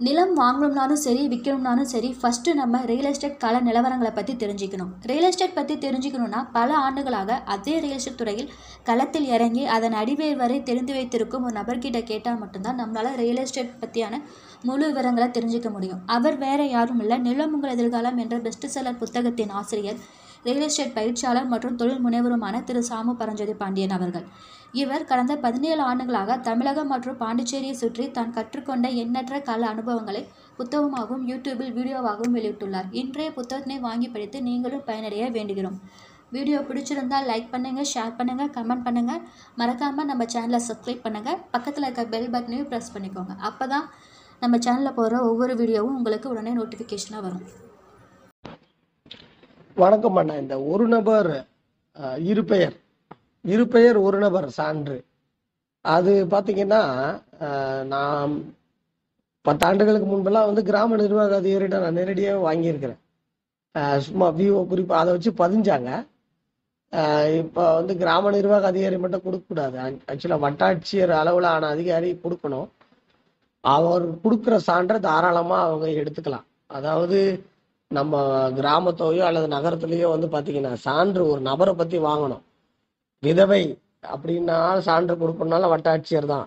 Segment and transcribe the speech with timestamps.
[0.00, 4.90] நிலம் வாங்கணும்னாலும் சரி விற்கணும்னாலும் சரி ஃபஸ்ட்டு நம்ம ரியல் எஸ்டேட் கால நிலவரங்களை பற்றி தெரிஞ்சுக்கணும்.
[5.10, 8.48] ரியல் எஸ்டேட் பற்றி தெரிஞ்சுக்கணுன்னா பல ஆண்டுகளாக அதே ரியல் எஸ்டேட் துறையில்
[8.88, 14.20] களத்தில் இறங்கி அதன் அடிவேர் வரை தெரிந்து வைத்திருக்கும் ஒரு நபர்கிட்ட கேட்டால் மட்டும்தான் நம்மளால் ரியல் எஸ்டேட் பற்றியான
[14.68, 16.02] முழு விவரங்களை தெரிஞ்சுக்க முடியும்.
[16.16, 17.18] அவர் வேற யாரும் இல்லை.
[17.28, 20.00] நிலம் உங்கள் எதிர்காலம் என்ற பெஸ்ட் செல்லர் புத்தகத்தின் ஆசிரியர்
[20.46, 22.80] ரியல் எஸ்டேட் பயிற்சியாளர் மற்றும் தொழில் முனைவருமான திரு.
[22.90, 24.26] சாமு பரஞ்சோதி பாண்டியன் அவர்கள்.
[24.80, 30.22] இவர் கடந்த பதினேழு ஆண்டுகளாக தமிழகம் மற்றும் பாண்டிச்சேரியை சுற்றி தான் கற்றுக்கொண்ட எண்ணற்ற கல அனுபவங்களை
[30.58, 32.88] புத்தகமாகவும் யூடியூபில் வீடியோவாகவும் வெளியிட்டுள்ளார்.
[33.00, 35.78] இன்றைய புத்தகத்தினை வாங்கி படித்து நீங்களும் பயனடைய வேண்டுகிறோம்.
[36.36, 39.24] வீடியோ பிடிச்சிருந்தால் லைக் பண்ணுங்கள் ஷேர் பண்ணுங்கள் கமெண்ட் பண்ணுங்கள்
[39.60, 43.34] மறக்காமல் நம்ம சேனலை சப்ஸ்கிரைப் பண்ணுங்கள் பக்கத்தில் இருக்க பெல் பட்டனையும் ப்ரெஸ் பண்ணிக்கோங்க.
[43.50, 43.86] அப்போ தான்
[44.44, 47.44] நம்ம சேனலில் போடுற ஒவ்வொரு வீடியோவும் உங்களுக்கு உடனே நோட்டிஃபிகேஷனாக வரும்.
[49.76, 50.34] வணக்கம் அண்ணா.
[50.42, 51.30] இந்த ஒரு நபர்
[51.96, 52.74] அஹ், இரு பெயர்.
[53.44, 54.98] இரு பெயர் ஒரு நபர் சான்று.
[55.84, 56.82] அது பார்த்தீங்கன்னா
[57.92, 58.32] நான்
[59.44, 63.00] பத்தாண்டுகளுக்கு முன்பெல்லாம் வந்து கிராம நிர்வாக அதிகாரிகிட்ட நான் நேரடியாக வாங்கியிருக்கிறேன்.
[64.06, 65.90] சும்மா விஓ குறிப்பு அதை வச்சு பதிஞ்சாங்க.
[67.42, 69.76] இப்போ வந்து கிராம நிர்வாக அதிகாரி மட்டும் கொடுக்கக்கூடாது.
[70.10, 72.68] ஆக்சுவலாக வட்டாட்சியர் அளவில் ஆன அதிகாரி கொடுக்கணும்.
[73.64, 76.46] அவர் கொடுக்குற சான்றை தாராளமாக அவங்க எடுத்துக்கலாம்.
[76.70, 77.18] அதாவது
[77.98, 78.20] நம்ம
[78.58, 82.42] கிராமத்தையோ அல்லது நகரத்துலேயோ வந்து பார்த்தீங்கன்னா சான்று ஒரு நபரை பற்றி வாங்கணும்.
[83.22, 83.62] விதவை
[84.12, 86.46] அப்படின்னா சான்று கொடுக்கணுனாலும் வட்டாட்சியர் தான்.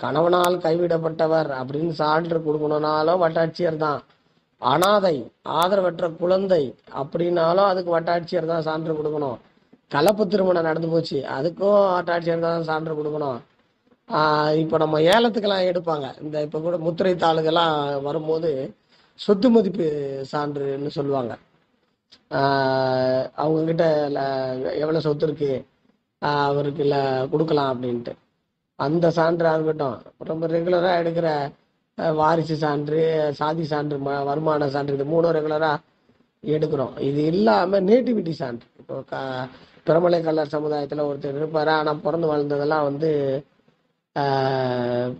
[0.00, 4.00] கணவனால் கைவிடப்பட்டவர் அப்படின்னு சான்று கொடுக்கணுனாலும் வட்டாட்சியர் தான்.
[4.62, 5.16] அனாதை
[5.60, 6.62] ஆதரவற்ற குழந்தை
[7.00, 9.38] அப்படின்னாலும் அதுக்கு வட்டாட்சியர் தான் சான்று கொடுக்கணும்.
[9.94, 13.40] கலப்பு திருமணம் நடந்து போச்சு அதுக்கும் வட்டாட்சியர் தான் சான்று கொடுக்கணும்.
[14.62, 16.06] இப்போ நம்ம ஏலத்துக்கெல்லாம் எடுப்பாங்க.
[16.24, 17.76] இந்த இப்போ கூட முத்திரை தாளுகெல்லாம்
[18.08, 18.50] வரும்போது
[19.14, 19.86] சொத்து மதிப்பு
[20.32, 21.36] சான்றுன்னு சொல்லுவாங்க.
[23.34, 25.66] அவங்க கிட்ட ல- சொத்து இருக்கு?
[26.18, 28.12] அவருக்கு இல்லை கொடுக்கலாம் அப்படின்ட்டு.
[28.76, 31.52] அந்த சான்று இருக்கட்டும் ரொம்ப ரெகுலராக எடுக்கிற
[32.14, 35.78] வாரிசு சான்று சாதி சான்று ம- வருமான சான்று இது மூணும் ரெகுலராக
[36.46, 37.00] எடுக்கிறோம்.
[37.00, 38.66] இது இல்லாமல் நேட்டிவிட்டி சான்று.
[38.78, 39.16] இப்போ க
[39.86, 41.68] பிரமலை கல்லர் சமுதாயத்தில் ஒருத்தர் இருப்பார்.
[41.68, 43.10] ஆனால் பிறந்து வளர்ந்ததெல்லாம் வந்து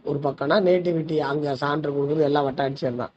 [0.05, 3.13] ஒரு பக்கம்னா நேட்டிவிட்டி அங்கே சான்று கொடுக்குறது எல்லாம் வட்டாட்சியர் தான்.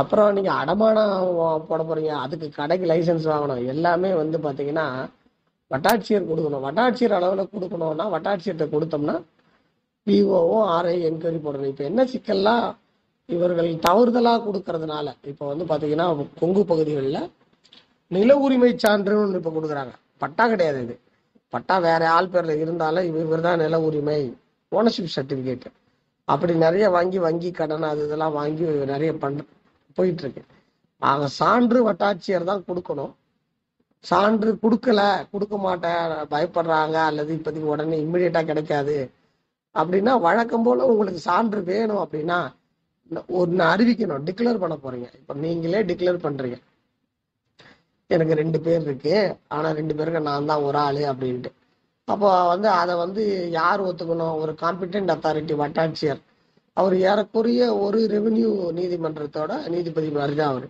[0.00, 1.24] அப்புறம் நீங்கள் அடமானம்
[1.70, 3.62] போட போகிறீங்க அதுக்கு கடைக்கு லைசென்ஸ் வாங்கணும்.
[3.72, 4.86] எல்லாமே வந்து பார்த்தீங்கன்னா
[5.70, 6.64] வட்டாட்சியர் கொடுக்கணும்.
[6.66, 9.16] வட்டாட்சியர் அளவில் கொடுக்கணும்னா வட்டாட்சியர்கிட்ட கொடுத்தோம்னா
[10.06, 11.70] பிஓவும் ஆர்ஐ என்கொயரி போடணும்.
[11.72, 12.66] இப்போ என்ன சிக்கல்லாம்
[13.28, 16.06] இவர்கள் தவறுதலாக கொடுக்கறதுனால இப்போ வந்து பார்த்தீங்கன்னா
[16.40, 17.20] கொங்கு பகுதிகளில்
[18.10, 19.92] நில உரிமை சான்றுன்னு ஒன்று இப்போ கொடுக்குறாங்க.
[20.22, 20.94] பட்டா கிடையாது இது.
[21.52, 24.18] பட்டா வேற ஆள் பேரில் இருந்தாலும் இவர் தான் நில உரிமை
[24.72, 25.66] ஓனர்ஷிப் சர்டிஃபிகேட்
[26.28, 29.42] அப்படி நிறைய வாங்கி வங்கி கடன் அது இதெல்லாம் வாங்கி நிறைய பண்ற
[29.98, 30.42] போயிட்டு இருக்கு
[31.10, 33.12] ஆக சான்று வட்டாட்சியர் தான் கொடுக்கணும்.
[34.04, 35.00] சான்று கொடுக்கல
[35.32, 38.96] கொடுக்க மாட்டேன் பயப்படுறாங்க அல்லது இப்போதைக்கு உடனே இம்மிடியட்டா கிடைக்காது.
[39.74, 42.38] அப்படின்னா வழக்கம் போல உங்களுக்கு சான்று வேணும் அப்படின்னா
[43.40, 45.08] ஒன்று அறிவிக்கணும் டிக்ளேர் பண்ண போறீங்க.
[45.20, 46.58] இப்போ நீங்களே டிக்ளேர் பண்றீங்க.
[48.10, 49.16] எனக்கு ரெண்டு பேர் இருக்கு.
[49.56, 51.50] ஆனா ரெண்டு பேருக்கு நான் தான் ஒரு ஆளு அப்படின்ட்டு.
[52.08, 53.22] அப்போ வந்து அதை வந்து
[53.60, 54.36] யார் ஒத்துக்கணும்?
[54.42, 56.20] ஒரு காம்பிடென்ட் அத்தாரிட்டி வட்டாட்சியர்.
[56.72, 60.68] அவர் ஏறக்குறைய ஒரு ரெவென்யூ நீதிமன்றத்தோட நீதிபதி மாதிரி தான் அவர்.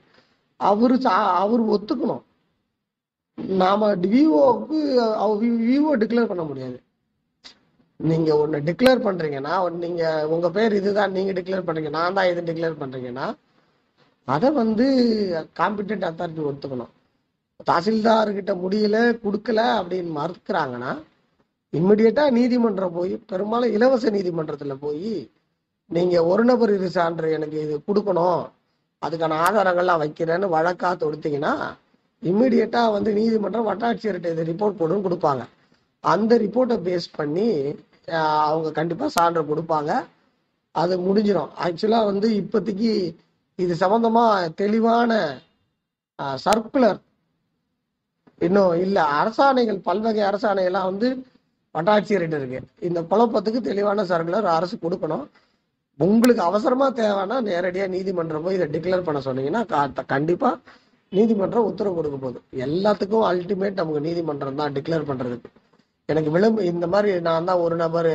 [0.56, 2.22] அவரு சா- அவர் ஒத்துக்கணும்.
[3.48, 4.78] நாம விவோக்கு
[5.56, 6.82] விவோ டிக்ளேர் பண்ண முடியாது.
[7.96, 12.80] நீங்க ஒன்னு டிக்ளேர் பண்றீங்கன்னா நீங்க உங்க பேர் இதுதான் நீங்க டிக்ளேர் பண்றீங்க நான் தான் இது டிக்ளேர்
[12.80, 13.34] பண்றீங்கன்னா
[14.24, 14.86] அதை வந்து
[15.58, 16.92] காம்பிடென்ட் அத்தாரிட்டி ஒத்துக்கணும்.
[17.70, 21.02] தாசில்தார்கிட்ட முடியல கொடுக்கல அப்படின்னு மறுக்கிறாங்கன்னா
[21.72, 25.30] இம்மிடியட்டா நீதிமன்றம் போய் பெரும்பாலும் இலவச நீதிமன்றத்துல போய்
[25.96, 28.42] நீங்க ஒரு நபர் இரு சான்று எனக்கு இது கொடுக்கணும்.
[29.02, 31.52] அதுக்கான ஆதாரங்கள்லாம் வைக்கிறேன்னு வழக்கா தொடுத்தீங்கன்னா
[32.30, 35.42] இம்மிடியட்டா வந்து நீதிமன்றம் வட்டாட்சியர்கிட்ட இது ரிப்போர்ட் போடுன்னு கொடுப்பாங்க.
[36.04, 37.48] அந்த ரிப்போர்ட்டை பேஸ் பண்ணி
[38.48, 39.92] அவங்க கண்டிப்பா சான்று கொடுப்பாங்க.
[40.74, 42.92] அது முடிஞ்சிடும் ஆக்சுவலா வந்து இப்போதைக்கு
[43.58, 44.24] இது சம்பந்தமா
[44.60, 45.12] தெளிவான
[46.44, 47.00] சர்க்குலர்
[48.46, 48.98] இன்னும் இல்ல.
[49.20, 51.08] அரசாணைகள் பல்வகை அரசாணைகள்லாம் வந்து
[51.74, 52.60] வட்டாட்சியர்கிட்ட இருக்கு.
[52.88, 55.26] இந்த குழப்பத்துக்கு தெளிவான சர்க்குலர் அரசு கொடுக்கணும்.
[55.98, 60.58] உங்களுக்கு அவசரமா தேவைன்னா நேரடியா நீதிமன்றம் போய் இதை டிக்ளேர் பண்ண சொன்னீங்கன்னா கண்டிப்பா
[61.08, 62.40] நீதிமன்றம் உத்தரவு கொடுக்க போகுது.
[62.56, 65.44] எல்லாத்துக்கும் அல்டிமேட் நமக்கு நீதிமன்றம் தான் டிக்ளேர் பண்றதுக்கு.
[66.06, 68.06] எனக்கு விளம்பு இந்த மாதிரி நான் தான் ஒரு நபர்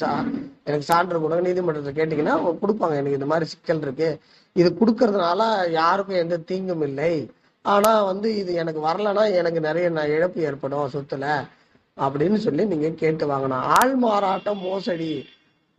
[0.00, 2.90] சா- எனக்கு சான்று கொடுங்க நீதிமன்றத்தை கேட்டீங்கன்னா கொடுப்பாங்க.
[2.90, 4.18] எனக்கு இந்த மாதிரி சிக்கல் இருக்கு.
[4.52, 7.30] இது கொடுக்கறதுனால யாருக்கும் எந்த தீங்கும் இல்லை.
[7.62, 11.48] ஆனா வந்து இது எனக்கு வரலன்னா எனக்கு நிறைய இழப்பு ஏற்படும் சொத்துல.
[11.96, 13.52] அப்படின்னு சொல்லி நீங்க கேட்டு வாங்கணும்.
[13.52, 15.26] ஆள் மாறாட்டம் மோசடி.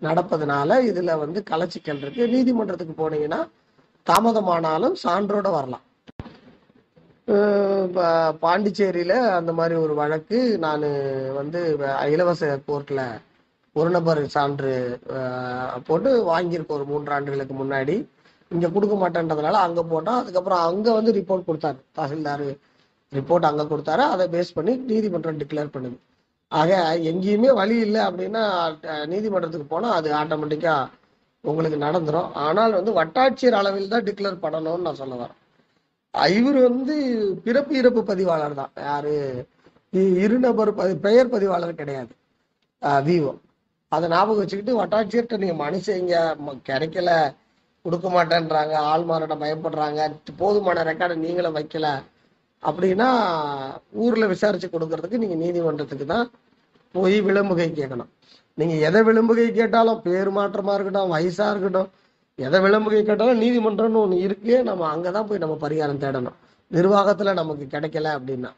[0.08, 2.24] நடப்பதனால இதுல வந்து கலச்சிக்கல் இருக்கு.
[2.36, 3.42] நீதிமன்றத்துக்கு போனீங்கன்னா
[4.08, 5.86] தாமதமானாலும் சான்றோட வரலாம்.
[8.44, 10.88] பாண்டிச்சேரியில அந்த மாதிரி ஒரு வழக்கு நான்
[11.38, 11.60] வந்து
[12.14, 13.04] இலவச கோர்ட்ல
[13.76, 14.74] ஒரு நபர் சான்று
[15.88, 17.96] போட்டு வாங்கியிருக்கோம் ஒரு மூன்று ஆண்டுகளுக்கு முன்னாடி.
[18.56, 21.80] இங்க கொடுக்க மாட்டேன்றதுனால அங்க போட்டோம் அதுக்கப்புறம் அங்க வந்து ரிப்போர்ட் கொடுத்தாரு.
[21.98, 22.46] தாசில்தார்
[23.12, 24.04] ரிப்போர்ட் அங்க கொடுத்தாரு.
[24.14, 25.98] அதை பேஸ் பண்ணி நீதிமன்றம் டிக்ளேர் பண்ணுது.
[26.54, 26.72] ஆக
[27.12, 28.44] எங்கேயுமே வழி இல்லை அப்படின்னா
[29.06, 30.92] நீதிமன்றத்துக்கு போனால் அது ஆட்டோமேட்டிக்காக
[31.44, 35.40] உங்களுக்கு நடந்துடும் ஆனால் வந்து வட்டாட்சியர் அளவில் தான் டிக்ளேர் பண்ணணும்னு நான் சொல்ல வரேன்.
[36.34, 36.96] இவர் வந்து
[37.46, 38.72] பிறப்பு இறப்பு பதிவாளர் தான்.
[38.84, 39.14] யாரு?
[40.24, 42.14] இருநபர் பதி பெயர் பதிவாளர் கிடையாது.
[43.08, 43.34] விவோ.
[43.92, 46.16] அதை ஞாபகம் வச்சுக்கிட்டு வட்டாட்சியர்கிட்ட நீங்கள் மனு செய்யுங்க
[46.46, 47.10] ம- கிடைக்கல
[47.86, 50.02] கொடுக்க மாட்டேன்றாங்க ஆள் மாறாட்ட பயப்படுறாங்க
[50.38, 51.88] போதுமான ரெக்கார்டை நீங்களும் வைக்கல
[52.66, 53.08] அப்படின்னா
[53.94, 56.32] ஊர்ல விசாரிச்சு கொடுக்கறதுக்கு நீங்க நீதிமன்றத்துக்கு தான்
[56.92, 58.10] போய் விளம்புகை கேட்கணும்.
[58.58, 61.90] நீங்க எதை விளம்புகை கேட்டாலும் பேர் மாற்றமா இருக்கட்டும் வயசா இருக்கட்டும்
[62.36, 66.38] எதை விளம்புகை கேட்டாலும் நீதிமன்றம்னு ஒன்று இருக்கு நம்ம அங்கதான் போய் நம்ம பரிகாரம் தேடணும்.
[66.72, 68.52] நிர்வாகத்துல நமக்கு கிடைக்கல அப்படின்னா.